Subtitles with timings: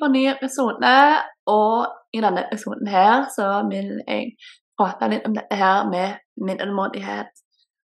[0.00, 0.94] for ny episode.
[1.46, 1.86] Og
[2.16, 4.32] i denne episoden her så vil jeg
[4.78, 6.16] prate litt om dette her med
[6.48, 7.32] middelmådighet.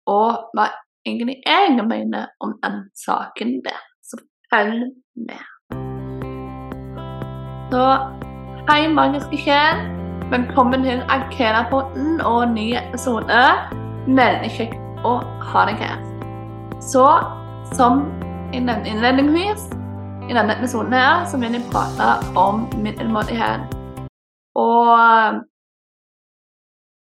[0.10, 0.68] Og hva
[1.06, 3.82] egentlig jeg mener om den saken der.
[4.04, 4.22] Så
[4.54, 4.92] følg
[5.28, 5.42] med.
[7.72, 7.86] Så
[8.70, 9.84] hei, magiske sjel.
[10.32, 13.44] Velkommen til Akela-potten og ny episode.
[14.08, 15.18] Veldig kjekt å
[15.52, 16.00] ha deg her.
[16.82, 17.06] Så
[17.76, 18.06] som
[18.54, 19.81] jeg nevnte innledningsvis,
[20.30, 22.10] i denne episoden her så vil jeg prate
[22.40, 23.74] om middelmådighet.
[24.56, 24.90] Og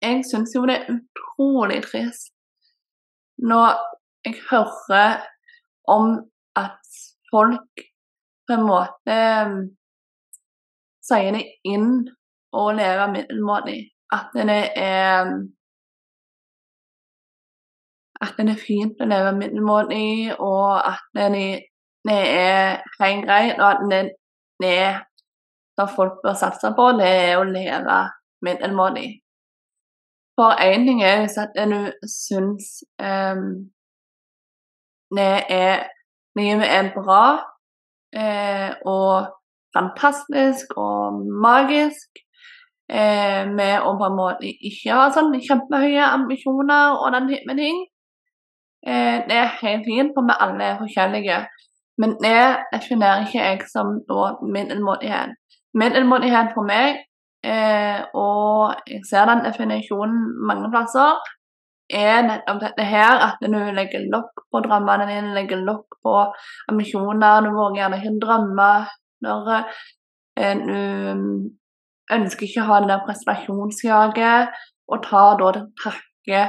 [0.03, 2.33] jeg syns jo det er utrolig trist
[3.39, 3.77] når
[4.25, 5.25] jeg hører
[5.89, 6.15] om
[6.57, 7.85] at folk
[8.47, 9.19] på en måte
[11.07, 12.07] sier det inn
[12.57, 13.81] å leve middelmådig.
[14.15, 15.31] At det er
[18.25, 21.67] at det er fint å leve middelmådig, og at det,
[22.07, 24.03] det er helt greit, og at det,
[24.63, 24.79] det
[25.79, 28.01] som folk bør satse på, det er å leve
[28.47, 29.09] middelmådig.
[30.37, 31.79] For én ting er hvis at du
[32.13, 33.71] syns um,
[35.17, 35.87] det er
[36.37, 37.23] livet er bra
[38.13, 39.33] eh, og
[39.77, 42.21] fantastisk og magisk
[42.91, 47.85] eh, med å på en måte ikke ha sånn kjempehøye ambisjoner og den type ting.
[48.87, 51.41] Eh, det er helt fint, for vi alle er forskjellige.
[52.01, 52.41] Men det
[52.75, 53.97] definerer ikke jeg som
[54.55, 55.37] middelmådighet.
[55.81, 57.01] Middelmådighet for meg,
[57.45, 61.17] eh, og jeg ser den definisjonen mange plasser,
[61.91, 66.15] er nettopp dette her at du legger lokk på drømmene dine, legger lokk på
[66.73, 67.45] ambisjoner.
[67.47, 68.71] Du våger gjerne ikke drømme
[69.27, 70.81] når eh, du
[72.17, 76.43] ønsker ikke å ha det der prestasjonsjaget, og tar da til takke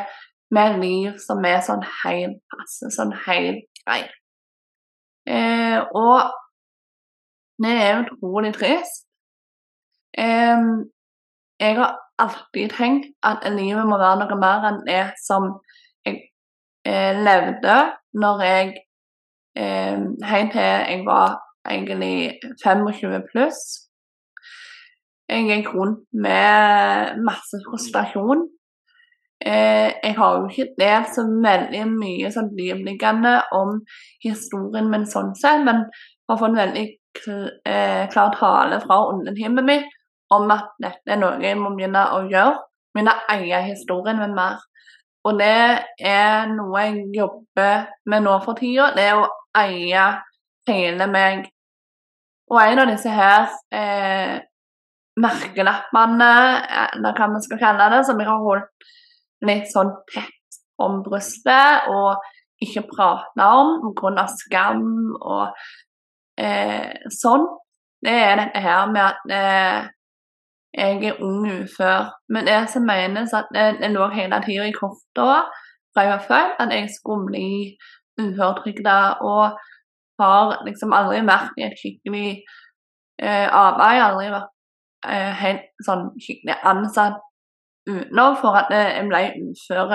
[0.54, 4.14] med liv som er sånn helt passe, sånn helt greit.
[5.28, 6.32] Eh, og
[7.64, 9.06] det er utrolig trist.
[10.18, 10.62] Eh,
[11.60, 15.50] jeg har alltid tenkt at livet må være noe mer enn det som
[16.06, 16.22] jeg
[16.88, 17.78] eh, levde
[18.18, 18.68] når jeg
[19.58, 23.60] eh, Helt til jeg var egentlig 25 pluss.
[25.28, 28.46] Jeg gikk rundt med masse frustrasjon
[29.46, 33.76] Eh, jeg har jo ikke delt så veldig mye sånn dypliggende om
[34.24, 35.84] historien min sånn sett, men
[36.28, 39.94] har fått veldig eh, klar tale fra underteamet mitt
[40.34, 42.58] om at dette er noe jeg må begynne å gjøre.
[42.96, 44.58] Begynne å eie historien min mer.
[45.28, 48.90] Og det er noe jeg jobber med nå for tida.
[48.96, 50.04] Det er å eie
[50.68, 51.48] hele meg.
[52.52, 54.38] Og en av disse her eh,
[55.20, 56.32] merkelappene,
[56.88, 58.88] eller hva man skal kalle det, som jeg har holdt
[59.46, 62.18] litt sånn tett om brystet og
[62.64, 64.26] ikke prate om pga.
[64.34, 65.54] skam og
[66.40, 67.46] eh, sånn.
[68.02, 69.88] Det er dette her med at eh,
[70.78, 72.12] jeg er ung ufør.
[72.30, 75.46] Men det som menes at det, det lå hele tida i korta
[75.94, 77.50] fra jeg var født, at jeg skulle bli
[78.22, 78.98] uføretrygda.
[79.22, 79.58] Og
[80.22, 82.30] har liksom aldri vært i et skikkelig
[83.22, 84.02] eh, arbeid.
[84.02, 84.54] Aldri vært
[85.10, 87.22] eh, helt sånn skikkelig ansatt
[87.88, 89.94] utenom for at jeg ble ufør.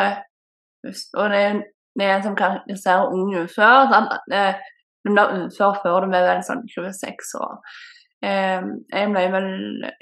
[1.23, 3.89] Og det, er som karakteriserer ung ufør.
[3.93, 4.15] Sant?
[4.33, 4.61] At
[5.05, 7.59] du blir ufør før du er vel sånn 26 år.
[8.23, 9.51] Eh, jeg ble vel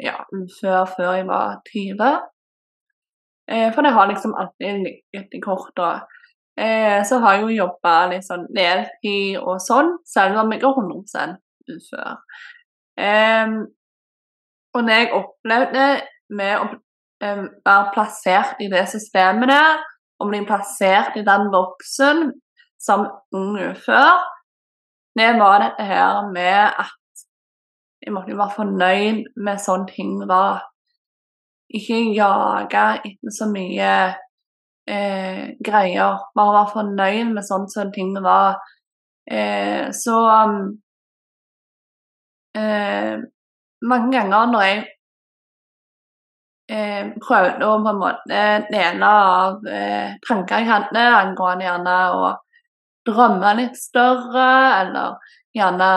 [0.03, 2.21] ja, ufør før jeg var 20.
[3.51, 5.91] Eh, for det har liksom alltid ligget i korta.
[6.61, 10.69] Eh, så har jeg jo jobba litt sånn deltid og sånn, selv om jeg er
[10.69, 11.37] 100
[11.73, 12.21] ufør.
[13.01, 13.55] Eh,
[14.75, 15.87] og det jeg opplevde
[16.37, 16.69] med å
[17.21, 19.81] være plassert i det systemet der,
[20.21, 22.31] og bli plassert i den boksen
[22.81, 24.21] som ung ufør,
[25.19, 27.25] det var dette her med at
[28.01, 30.63] jeg måtte være fornøyd med sånn ting var.
[31.77, 33.91] Ikke jage etter så mye
[34.91, 36.23] eh, greier.
[36.37, 38.63] Bare være fornøyd med sånn som ting var.
[39.31, 40.17] Eh, så
[42.57, 43.21] eh,
[43.93, 44.81] mange ganger når jeg
[46.71, 52.31] eh, prøvde å på en måte dele av eh, tanker jeg hadde angående gjerne å
[53.09, 54.49] drømme litt større,
[54.81, 55.91] eller gjerne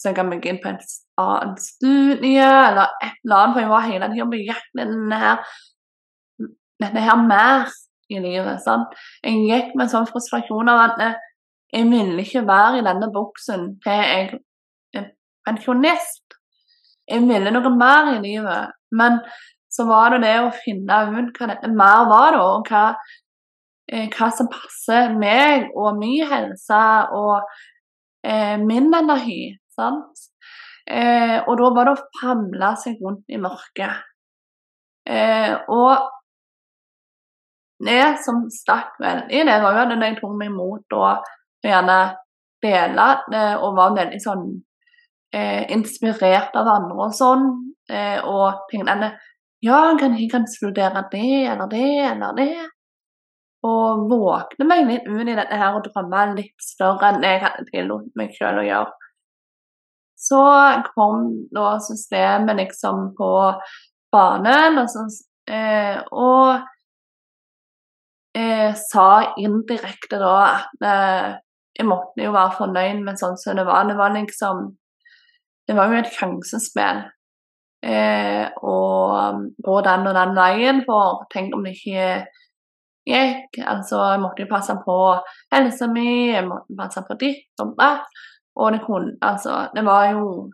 [0.00, 0.80] søke meg inn på en
[1.20, 5.20] annen studie, eller et eller annet, for jeg var hele tida på jakt etter denne
[5.24, 5.52] her,
[6.84, 7.76] dette her mer
[8.12, 8.62] i livet.
[8.64, 8.96] sant?
[9.24, 11.04] Jeg gikk med sånn frustrasjon av at
[11.74, 14.26] jeg ville ikke være i denne boksen til jeg
[14.94, 15.08] er
[15.46, 16.36] pensjonist.
[17.10, 18.74] Jeg ville noe mer i livet.
[18.94, 19.18] Men
[19.74, 22.84] så var det det å finne ut hva dette mer var, da, og hva,
[23.90, 26.82] eh, hva, som passer meg og min helse
[27.16, 27.42] og
[28.24, 29.54] eh, min energi.
[29.74, 30.28] sant?
[30.86, 34.04] Eh, og da var det å famle seg rundt i mørket.
[35.08, 36.10] Eh, og
[37.84, 41.08] det som stakk veldig, det var jo at jeg tok meg imot å
[41.64, 41.98] gjerne
[42.64, 44.46] dele det, og var veldig sånn
[45.34, 47.48] eh, inspirert av andre og sånn.
[47.90, 49.10] Eh, og tenkte
[49.64, 52.66] ja, kan jeg kan studere det eller det eller det.
[53.64, 57.64] Og våkne meg litt ut i dette her og drømme litt større enn jeg hadde
[57.70, 58.92] tillot meg sjøl å gjøre.
[60.24, 60.42] Så
[60.92, 63.30] kom da systemet liksom på
[64.14, 65.04] banen, og, så,
[65.52, 66.62] eh, og
[68.36, 69.08] eh, sa
[69.40, 71.26] indirekte da at eh,
[71.74, 73.88] jeg måtte jo være fornøyd med sånn som det var.
[73.88, 74.72] Det var liksom
[75.64, 76.98] Det var jo et sjansespill.
[77.84, 82.06] Eh, og gå den og den veien, for tenk om det ikke
[83.04, 83.58] gikk.
[83.60, 84.98] Altså, jeg måtte jo passe på
[85.52, 88.08] helsa mi, jeg måtte passe på ditt og datt.
[88.56, 90.52] Og det kunne Altså, det var jo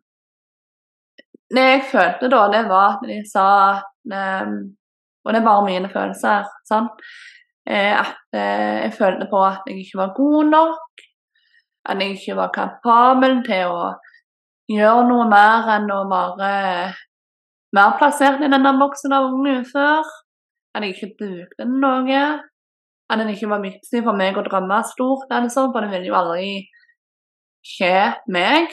[1.52, 3.48] Det jeg følte da, det var at de sa
[4.14, 4.54] um,
[5.26, 7.02] Og det bare mine følelser, sant.
[7.68, 11.04] Eh, at eh, jeg følte på at jeg ikke var god nok
[11.88, 13.84] at jeg ikke var kapabel til å
[14.70, 16.50] gjøre noe mer enn å bare
[17.76, 20.08] være plassert i denne boksen av unge før.
[20.74, 22.24] At jeg ikke dugde noe.
[23.10, 26.18] At det ikke var viktig for meg å drømme stort, altså, for det ville jo
[26.18, 26.52] aldri
[27.66, 28.70] skje meg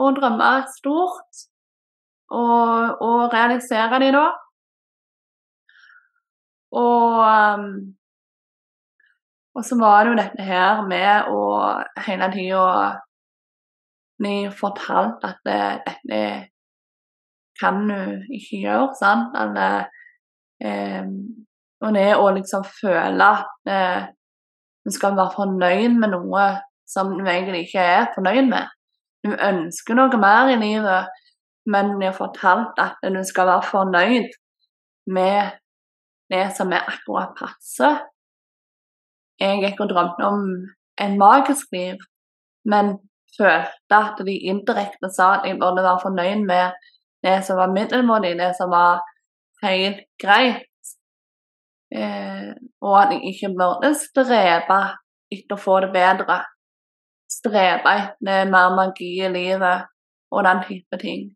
[0.00, 1.46] å drømme stort
[2.30, 4.26] og, og realisere de da.
[6.76, 7.64] Og um,
[9.54, 11.40] og så var det jo dette her med å
[12.06, 12.66] hele tida
[14.20, 16.20] bli fortalt at dette
[17.60, 18.00] kan du
[18.34, 19.36] ikke gjøre, sant?
[19.38, 19.86] Eller,
[20.64, 21.06] eh,
[21.80, 24.10] og det å liksom føle at eh,
[24.84, 26.46] du skal være fornøyd med noe
[26.88, 28.70] som du egentlig ikke er fornøyd med.
[29.24, 31.10] Du ønsker noe mer i livet,
[31.70, 34.30] men du har fortalt at du skal være fornøyd
[35.12, 35.58] med
[36.32, 37.90] det som er akkurat passe
[39.40, 40.42] jeg gikk og drømte om
[41.00, 42.00] en magisk liv,
[42.68, 42.98] men
[43.38, 46.76] følte at de indirekte sa at jeg burde være fornøyd med
[47.22, 49.00] det som var middelmådig, det som var
[49.62, 50.66] helt greit.
[51.94, 54.80] Eh, og at jeg ikke burde strebe
[55.32, 56.38] etter å få det bedre.
[57.30, 59.88] Strebe etter mer magi i livet
[60.30, 61.28] og den type ting.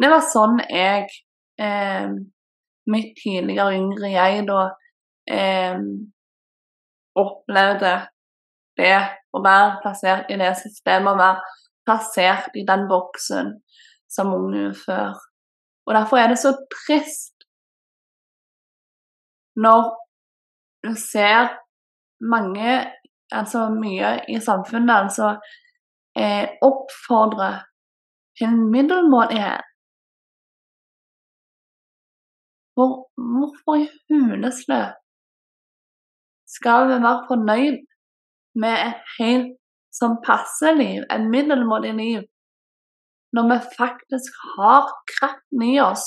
[0.00, 1.08] Det var sånn jeg,
[1.58, 2.08] eh,
[2.90, 4.62] mitt tidligere yngre jeg, da
[5.30, 5.78] eh,
[7.14, 7.94] opplevde
[8.76, 8.96] det
[9.32, 11.40] å være plassert i det systemet, å være
[11.86, 13.54] plassert i den boksen
[14.14, 15.14] som unge før.
[15.86, 17.34] Og derfor er det så trist
[19.64, 19.82] når
[20.84, 21.52] du ser
[22.34, 22.72] mange,
[23.32, 25.28] altså mye i samfunnet, altså
[26.18, 27.62] eh, oppfordrer
[28.38, 29.62] til middelmådighet.
[32.74, 32.88] For
[33.32, 34.80] hvorfor i huleste
[36.56, 37.76] skal vi være fornøyd
[38.62, 39.50] med et helt
[39.98, 42.20] som passer liv, et middelmådig liv,
[43.34, 46.06] når vi faktisk har kraften i oss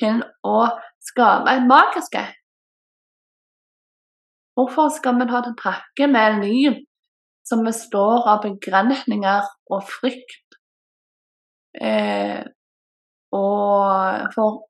[0.00, 0.56] til å
[1.02, 2.38] skape et magisk et?
[4.56, 6.74] Hvorfor skal vi ta til takke med liv
[7.48, 10.58] som består av begrensninger og frykt?
[11.80, 12.42] Eh,
[13.32, 14.60] og for,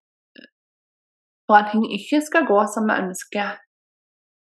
[1.49, 3.59] for at ting ikke skal gå som vi ønsker,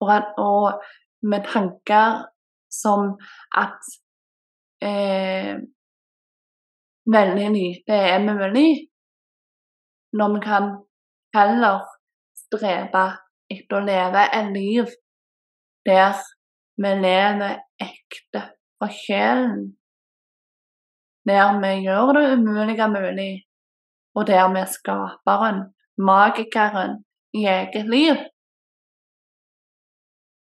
[0.02, 0.82] og,
[1.22, 2.24] med tanker
[2.70, 3.12] som
[3.54, 3.90] at
[4.82, 5.58] eh,
[7.06, 8.88] veldig lite er mulig,
[10.12, 10.68] når vi kan
[11.36, 11.84] heller
[12.36, 13.04] strebe
[13.52, 14.90] etter å leve et liv
[15.86, 16.18] der
[16.82, 18.42] vi lever ekte
[18.78, 19.72] fra sjelen.
[21.28, 23.32] Der vi gjør det umulige mulig,
[24.14, 25.64] og der vi er skaperen,
[25.96, 28.18] magikeren, i eget liv.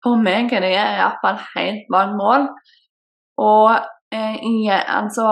[0.04, 2.46] For meg er det iallfall helt vanlig mål.
[3.44, 3.72] Og
[4.16, 5.26] eh, altså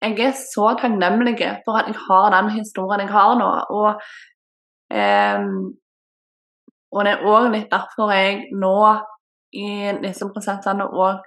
[0.00, 3.48] Jeg er så takknemlig for at jeg har den historien jeg har nå.
[3.76, 4.00] Og,
[4.96, 5.42] eh,
[6.92, 8.76] og det er òg litt derfor jeg nå
[9.52, 11.20] i disse prosessene òg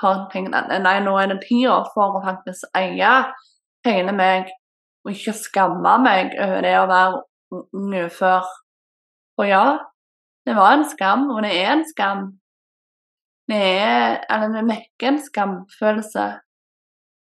[0.00, 3.12] har tenkt at nei, nå er det tida for å faktisk eie
[3.86, 4.50] hele meg,
[5.04, 7.22] og ikke skamme meg over det å være
[7.56, 8.48] ung ufør.
[9.40, 9.64] Og ja,
[10.46, 12.26] det var en skam, og det er en skam.
[13.50, 16.26] Det er Eller det vekker en skamfølelse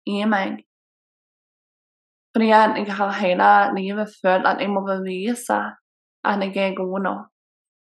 [0.07, 0.63] i meg.
[2.35, 5.59] Fordi jeg har hele livet følt at jeg må bevise
[6.25, 7.23] at jeg er god nok.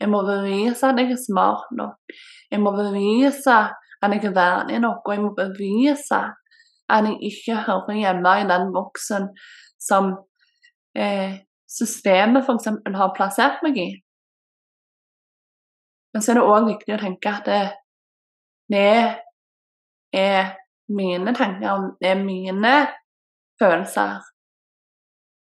[0.00, 1.96] Jeg må bevise at jeg er smart nok.
[2.50, 3.52] Jeg må bevise
[4.02, 6.20] at jeg er verdig nok, og jeg må bevise
[6.88, 9.28] at jeg ikke hører hjemme i den boksen
[9.88, 10.14] som
[10.96, 12.68] eh, systemet f.eks.
[12.94, 13.88] har plassert meg i.
[16.12, 17.60] Men så er det òg viktig å tenke at det,
[18.72, 18.86] det
[20.16, 20.54] er
[20.88, 22.74] mine tanker, det er mine
[23.60, 24.22] følelser.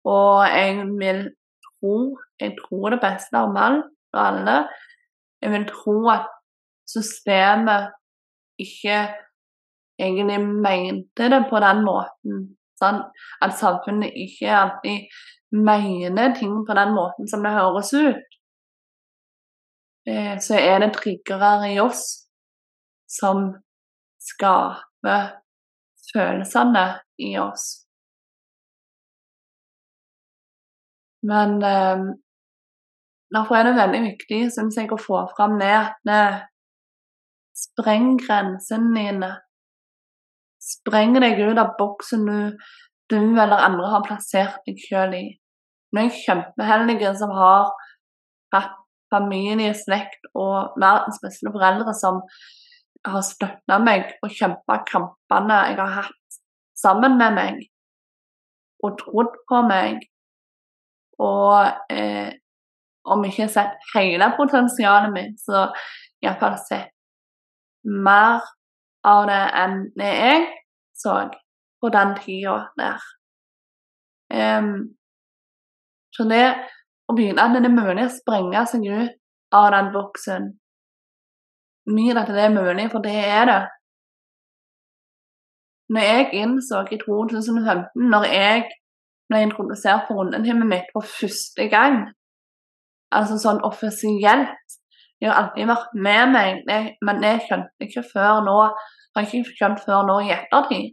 [0.09, 1.25] Og jeg vil
[1.67, 4.57] tro Jeg tror det beste om alt og alle.
[5.43, 6.27] Jeg vil tro at
[6.91, 7.93] systemet
[8.59, 8.97] ikke
[9.99, 12.43] egentlig mente det på den måten.
[12.83, 12.99] Sånn?
[13.43, 15.07] At samfunnet ikke alltid
[15.55, 18.39] mener ting på den måten som det høres ut.
[20.07, 22.03] Eh, så er det triggere i oss
[23.07, 23.53] som
[24.19, 25.37] skaper
[26.13, 26.87] følelsene
[27.23, 27.82] i oss.
[31.29, 32.05] Men eh,
[33.35, 36.01] derfor er det veldig viktig, syns jeg, å få fram det at
[37.57, 39.31] spreng grensene dine.
[40.63, 42.37] Spreng deg ut av boksen du,
[43.11, 45.25] du eller andre har plassert deg sjøl i.
[45.93, 47.73] Nå er kjempeheldige kjempeheldig som har
[48.55, 48.79] hatt
[49.13, 52.23] familie, slekt og verdens beste foreldre som
[53.05, 56.39] har støtta meg og kjempa kampene jeg har hatt
[56.79, 57.61] sammen med meg,
[58.83, 60.01] og trodd på meg.
[61.23, 62.33] Og eh,
[63.05, 65.69] om ikke sett hele potensialet mitt, så
[66.23, 66.93] iallfall sett
[67.83, 68.43] mer
[69.07, 70.45] av det enn det jeg
[71.03, 71.17] så
[71.83, 73.07] på den tida der.
[74.33, 74.95] Um,
[76.15, 76.45] så det
[77.11, 79.17] å begynne at det er mulig å sprenge seg ut
[79.53, 80.53] av den boksen
[81.91, 83.63] Mye at det er mulig, for det er det.
[85.91, 88.69] Når jeg innså i 2015, når jeg
[89.33, 92.05] ble introdusert for rundetimen mitt for første gang,
[93.13, 94.79] altså sånn offisielt
[95.23, 96.65] Jeg har alltid vært med meg,
[97.07, 98.57] men jeg skjønte ikke før nå
[99.15, 100.89] har ikke skjønt før nå i ettertid.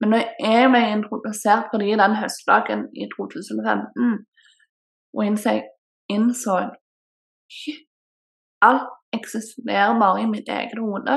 [0.00, 4.18] Men når jeg ble introdusert for de den høstdagen i 2015,
[5.16, 5.54] og innså,
[6.12, 6.58] innså
[8.68, 11.16] alt eksisterer bare i mitt eget hode.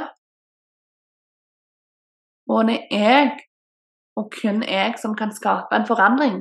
[2.50, 3.34] Og det er jeg,
[4.20, 6.40] og kun jeg, som kan skape en forandring.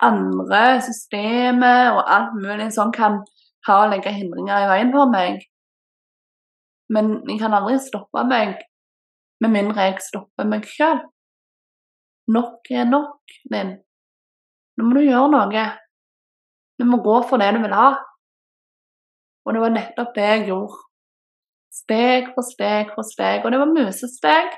[0.00, 3.20] Andre systemer og alt mulig sånn kan
[3.66, 5.42] ha og legge hindringer i veien for meg.
[6.94, 8.56] Men jeg kan aldri stoppe meg
[9.42, 11.02] med mindre jeg stopper meg sjøl.
[12.34, 13.76] Nok er nok, Linn.
[14.78, 15.64] Nå må du gjøre noe.
[16.78, 17.88] Du må gå for det du vil ha.
[19.46, 20.87] Og det var nettopp det jeg gjorde.
[21.74, 23.44] Steg for steg for steg.
[23.44, 24.54] Og det var musesteg,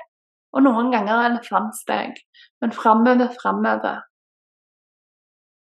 [0.55, 2.15] og noen ganger elefantsteg.
[2.61, 4.01] Men framover, framover.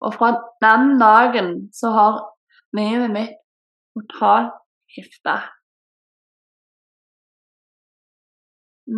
[0.02, 0.32] Og fra
[0.64, 2.20] den dagen så har
[2.74, 3.36] livet mitt
[3.94, 4.54] totalt
[4.90, 5.36] skifta.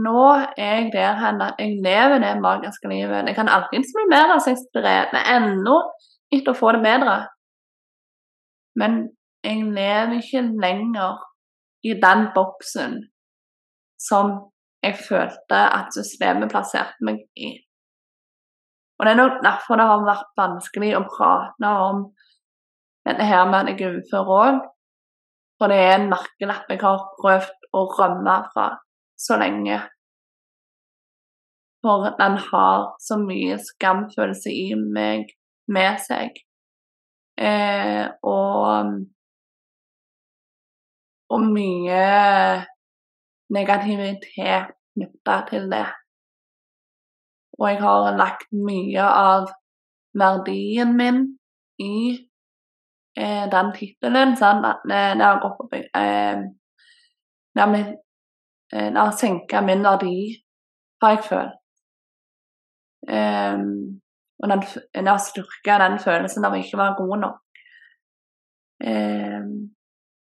[0.04, 0.22] Nå
[0.56, 3.28] er jeg der hen at jeg lever det magiske livet.
[3.28, 5.76] Jeg kan alltid bli mer seg inspirert ennå
[6.32, 7.18] etter å få det bedre.
[8.80, 8.96] Men
[9.44, 11.20] jeg lever ikke lenger
[11.84, 12.98] i den boksen
[14.00, 14.32] som
[14.84, 17.54] jeg følte at systemet plasserte meg i.
[18.98, 22.04] Og Det er nok derfor det har vært vanskelig å prate om
[23.08, 24.60] dette her med at jeg er ufør òg.
[25.58, 28.68] For det er en merkelapp jeg har prøvd å rømme fra
[29.26, 29.78] så lenge.
[31.84, 35.34] For den har så mye skamfølelse i meg
[35.68, 36.38] med seg.
[37.38, 38.94] Eh, og,
[41.34, 42.04] og mye
[43.54, 45.86] negativitet knytta til det.
[47.58, 49.50] Og jeg har lagt mye av
[50.14, 51.20] verdien min
[51.82, 51.96] i
[53.18, 54.34] eh, den tittelen.
[54.38, 56.46] Sånn at det har gått på eh,
[57.54, 57.92] det har,
[58.74, 60.16] når jeg senker min verdi,
[61.02, 61.60] har jeg følt.
[63.04, 64.00] Um,
[64.42, 64.62] og den,
[64.94, 67.40] når jeg styrker den følelsen av ikke å være god nok.
[68.84, 69.50] Um,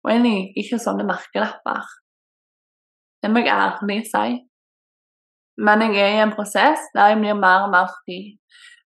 [0.06, 1.86] og jeg liker ikke sånne merkelapper.
[3.22, 4.36] Det må jeg ærlig si.
[5.66, 8.20] Men jeg er i en prosess der jeg blir mer og mer fri.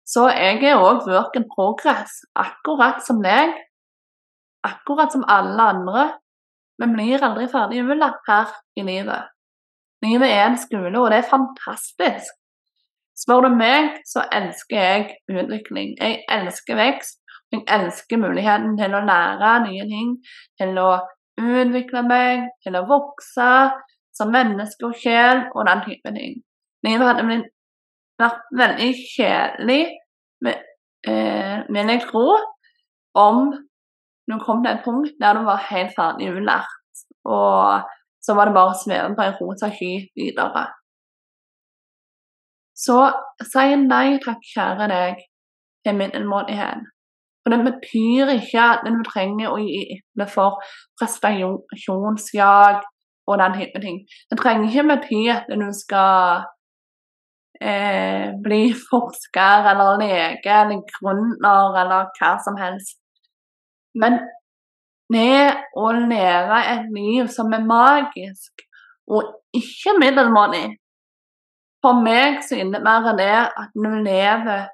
[0.07, 3.55] Så jeg er òg work in progress, akkurat som deg.
[4.67, 6.05] Akkurat som alle andre.
[6.77, 9.33] Vi blir aldri ferdig utlært her i livet.
[10.05, 12.35] Livet er en skole, og det er fantastisk.
[13.17, 15.95] Spør du meg, så elsker jeg utvikling.
[15.97, 17.23] Jeg elsker vekst.
[17.55, 20.17] Jeg elsker muligheten til å lære nye ting,
[20.59, 20.91] til å
[21.39, 23.51] utvikle meg, til å vokse
[24.17, 26.41] som menneske og sjel og den type ting.
[26.87, 27.39] Livet hadde
[28.21, 29.83] vært veldig kjedelig,
[30.47, 32.27] eh, vil jeg tro,
[33.15, 33.53] om
[34.27, 37.87] du kom til et punkt der du var helt ferdig ulært, og
[38.21, 40.67] så var det bare å sveve på en rosa sky videre.
[42.77, 42.99] Så
[43.41, 45.23] si nei takk, kjære deg,
[45.87, 46.96] til middelmådighet.
[47.47, 50.57] For det betyr ikke at du trenger å gi etter for
[50.99, 52.81] prestasjonsjag
[53.31, 54.01] og den type ting.
[54.27, 56.41] Det trenger ikke bety at du skal
[57.63, 62.99] eh, bli forsker eller lege eller grunner eller hva som helst.
[63.95, 64.19] Men
[65.15, 68.65] det å leve et liv som er magisk
[69.07, 70.65] og ikke middelmådig
[71.85, 74.67] For meg så innebærer det at du lever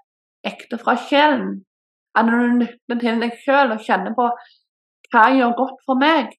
[0.48, 1.58] ekte fra sjelen.
[2.18, 4.28] At du lytter til deg sjøl og kjenner på
[5.12, 6.32] hva gjør godt for meg?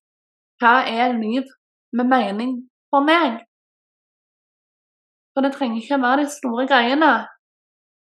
[0.62, 1.46] Hva er liv
[1.98, 2.54] med mening
[2.94, 3.42] for meg?
[5.34, 7.12] For det trenger ikke være de store greiene.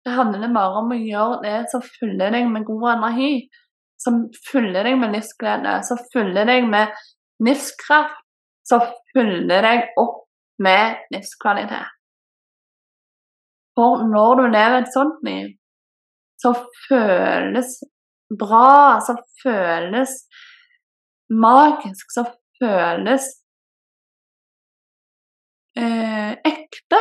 [0.06, 3.32] Det handler bare om å gjøre det som fyller deg med god energi,
[4.01, 6.94] som fyller deg med livsglede, som fyller deg med
[7.46, 8.20] livskraft,
[8.68, 10.24] som fyller deg opp
[10.63, 11.89] med livskvalitet.
[13.74, 15.53] For når du lever et sånt liv,
[16.44, 16.52] så
[16.88, 17.78] føles
[18.40, 20.16] bra, som føles
[21.32, 22.28] magisk, som
[22.60, 23.28] føles
[25.80, 27.00] eh, ekte.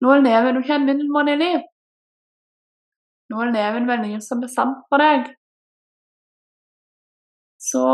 [0.00, 1.60] Nå lever du ikke et middelmådig liv.
[3.30, 5.28] Nå lever du et liv som er sant for deg.
[7.60, 7.84] Så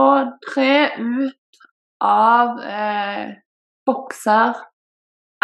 [0.47, 1.67] tre ut
[2.07, 3.35] av eh,
[3.87, 4.55] bokser.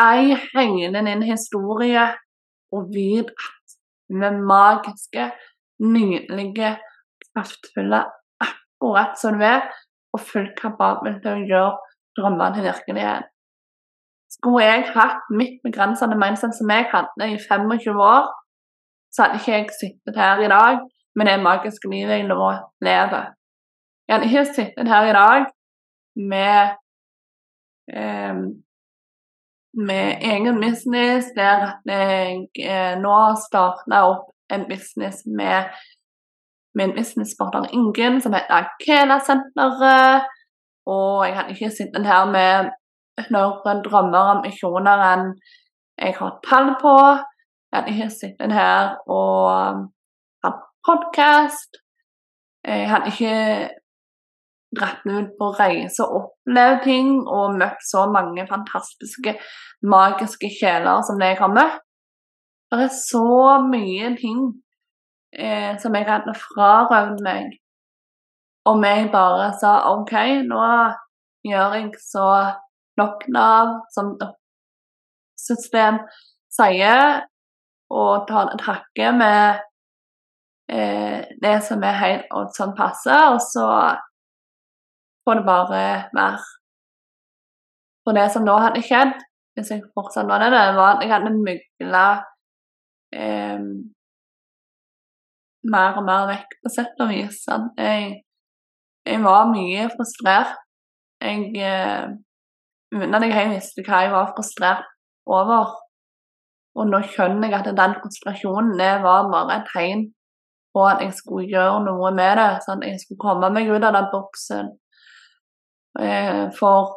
[0.00, 2.06] Ei hengende din historie,
[2.72, 3.61] og vit at
[4.20, 5.30] er magiske,
[5.80, 6.76] nydelige,
[7.32, 8.02] kraftfulle,
[8.44, 9.64] akkurat som du er,
[10.12, 13.28] og fullt kapabel til å gjøre drømmene til virkelighet.
[14.32, 18.28] Skulle jeg hatt mitt begrensende mindset som jeg hadde i 25 år,
[19.12, 20.80] så hadde ikke jeg sittet her i dag
[21.16, 22.50] med det magiske livet jeg nå
[22.84, 23.32] lever.
[24.08, 25.44] Jeg hadde ikke sittet her i dag
[26.32, 26.56] med
[27.92, 28.40] eh,
[29.74, 35.72] med egen business der jeg eh, nå starta opp en business med
[36.74, 40.28] min businesspartner Ingen, som heter Akela-senteret.
[40.86, 42.72] Og jeg hadde ikke sittet her med
[43.30, 45.26] noen drømmer og ambisjoner enn
[46.00, 46.96] jeg har tall på.
[47.70, 49.84] Jeg hadde ikke sittet her og
[50.44, 51.78] hatt podkast.
[52.64, 53.36] Jeg hadde ikke
[54.76, 59.36] dratt ut på reise og opplevd ting og møtt så mange fantastiske,
[59.82, 61.80] magiske sjeler som jeg har møtt.
[62.72, 64.46] Det er så mye ting
[65.36, 67.58] eh, som jeg hadde frarøvd meg
[68.64, 70.14] om jeg bare sa OK,
[70.46, 70.62] nå
[71.44, 72.28] gjør jeg så
[73.00, 74.14] nok Nav som
[75.38, 75.98] system
[76.52, 77.24] sier,
[77.92, 79.62] og ta en takke med
[80.70, 83.66] eh, det som er helt sånn passe, og så
[85.24, 85.82] får det bare
[86.16, 86.42] mer.
[88.02, 89.14] For det som da hadde skjedd,
[89.54, 92.06] hvis jeg fortsatt var det, var at jeg hadde mygla
[93.14, 93.66] eh,
[95.74, 97.44] mer og mer vekk, på sett og vis.
[97.46, 98.08] Jeg,
[99.06, 100.58] jeg, var mye frustrert.
[101.22, 102.12] Jeg eh,
[102.92, 104.88] Uten at jeg helt visste hva jeg var frustrert
[105.24, 105.70] over.
[106.76, 110.02] Og nå skjønner jeg at den frustrasjonen var bare et tegn
[110.72, 112.50] på at jeg skulle gjøre noe med det.
[112.64, 114.72] sånn at Jeg skulle komme meg ut av den boksen.
[116.00, 116.94] Eh, for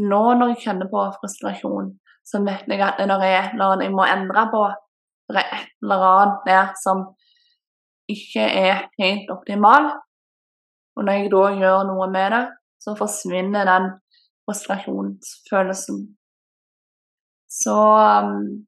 [0.00, 1.90] nå når jeg kjenner på frustrasjon,
[2.24, 4.62] så vet jeg at det er noe jeg må endre på.
[5.30, 7.02] Det er et eller annet der som
[8.10, 9.90] ikke er helt optimal.
[10.96, 12.44] Og når jeg da gjør noe med det,
[12.82, 13.90] så forsvinner den
[14.44, 16.00] frustrasjonsfølelsen.
[17.50, 18.66] Så um,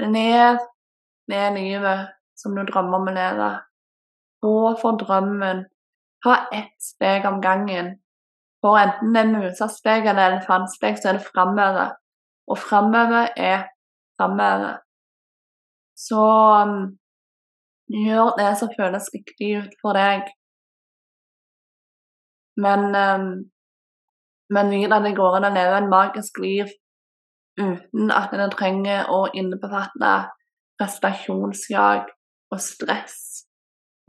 [0.00, 0.58] er
[1.28, 3.50] det livet som du drømmer om å leve.
[4.44, 5.64] Gå for drømmen.
[6.24, 7.94] Ta ett steg om gangen.
[8.64, 11.94] For enten det er musesteg eller elefantsteg, så er det framover.
[12.48, 13.66] Og framover er
[14.16, 14.78] framover.
[15.94, 16.22] Så
[16.64, 16.94] um,
[17.92, 20.32] gjør det som føles riktig ut for deg.
[22.56, 23.28] Men um,
[24.54, 26.68] men vit at det går an å leve en magisk liv
[27.60, 30.12] uten at en trenger å innebefatte
[30.80, 32.10] prestasjonsjag
[32.52, 33.18] og stress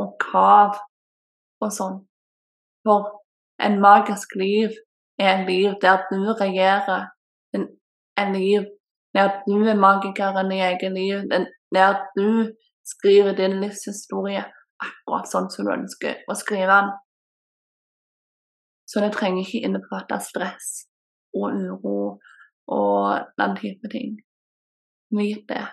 [0.02, 0.80] og krav
[1.66, 2.00] og sånn.
[2.86, 3.10] For
[3.66, 4.74] en magisk liv
[5.20, 7.10] er en liv der du regjerer.
[7.56, 8.68] En, liv
[9.16, 11.24] der du er magikeren i eget liv.
[11.76, 12.52] Der du
[12.86, 14.44] skriver din livshistorie
[14.84, 16.92] akkurat sånn som du ønsker å skrive den.
[18.86, 20.86] Så det trenger ikke innebefatte stress
[21.36, 21.98] og uro
[22.72, 24.20] og den type ting.
[25.16, 25.64] Vit det.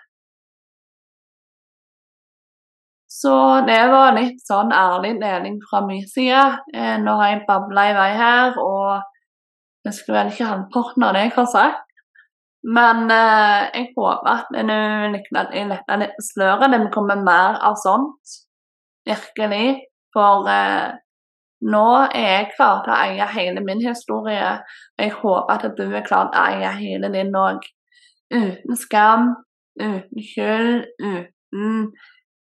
[3.13, 3.35] Så
[3.69, 6.45] det var litt sånn ærlig deling fra min side.
[6.73, 9.03] Eh, nå har jeg babla i vei her, og
[9.85, 11.91] det skulle vel ikke halvparten av det jeg har sagt.
[12.63, 14.79] Men eh, jeg håper at nå
[15.13, 16.73] letter litt på sløret.
[16.73, 18.37] Det kommer mer av sånt.
[19.09, 19.67] Virkelig.
[20.15, 20.95] For eh,
[21.69, 24.55] nå er jeg klar til å eie hele min historie.
[24.97, 27.69] Og jeg håper at du er klar til å eie hele din òg.
[28.33, 29.35] Uten skam,
[29.77, 31.93] uten skyld, uten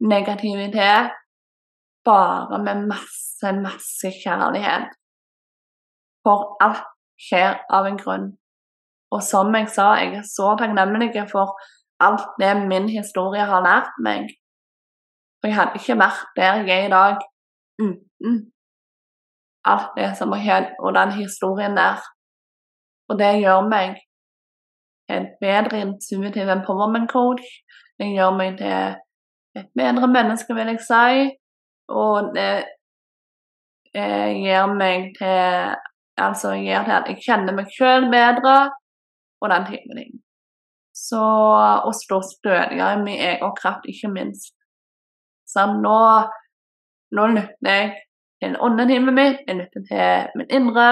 [0.01, 1.15] negativitet.
[2.05, 4.89] Bare med masse, masse kjærlighet.
[6.25, 6.85] For alt
[7.21, 8.29] skjer av en grunn.
[9.13, 11.57] Og som jeg sa, jeg er så takknemlig for
[12.01, 14.29] alt det min historie har lært meg.
[15.41, 17.25] For jeg hadde ikke vært der jeg er i dag
[17.79, 18.39] uten
[19.69, 21.99] alt det som har skjedd, og den historien der.
[23.09, 23.99] Og det gjør meg
[25.13, 27.45] en bedre intuitiv empowerment coach.
[27.99, 28.97] Det gjør meg til
[29.79, 31.29] bedre menneske, vil jeg si.
[31.89, 32.51] Og det
[33.95, 35.77] eh, gir meg til
[36.19, 38.55] Altså gjør til at jeg kjenner meg sjøl bedre
[39.39, 40.17] og den type ting.
[40.91, 44.57] Så å stå stødigere i min egen kraft, ikke minst.
[45.47, 46.01] Så nå,
[47.15, 47.93] nå lytter jeg
[48.43, 50.89] til åndetimen mitt, jeg lytter til min indre,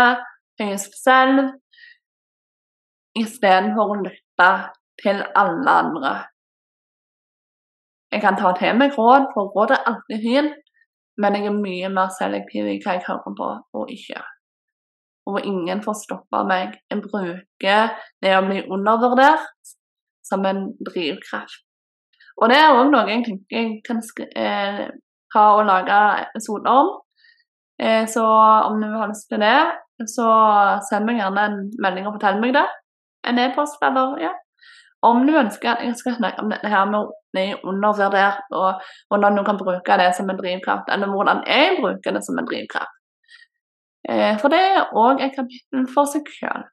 [0.62, 1.50] høyeste selv,
[3.18, 4.50] istedenfor å lytte
[5.02, 6.14] til alle andre.
[8.12, 10.56] Jeg kan ta til meg råd, for råd er alltid fint,
[11.18, 14.22] men jeg er mye mer selektiv i hva jeg hører på og ikke
[15.26, 16.76] og ingen får stoppe meg.
[16.90, 19.72] Jeg bruker det å bli undervurdert
[20.26, 21.64] som en drivkraft.
[22.36, 24.86] Og det er òg noe jeg tenker jeg kan eh,
[25.34, 26.92] ha og lage episoder om.
[27.80, 28.24] Eh, så
[28.68, 29.58] om du har lyst til det,
[30.12, 30.28] så
[30.88, 32.66] send meg gjerne en melding og fortell meg det.
[33.26, 34.34] En e-post eller ja.
[35.02, 39.44] Om du ønsker at jeg skal snakke om dette her med undervurdert, og hvordan du
[39.44, 42.94] kan bruke det som en drivkraft, eller hvordan jeg bruker det som en drivkraft.
[44.08, 46.64] Eh, for det er òg et kapittel for seg sjøl.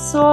[0.00, 0.24] Så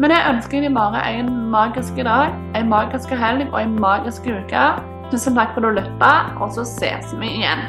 [0.00, 4.66] med det ønsker deg bare en magisk dag, en magisk helg og en magisk uke.
[5.10, 7.64] Tusen takk for at du lytta, og så ses vi igjen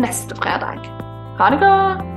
[0.00, 0.80] neste fredag.
[1.38, 2.11] Ha det godt!